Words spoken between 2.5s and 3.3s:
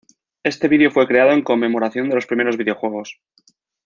videojuegos.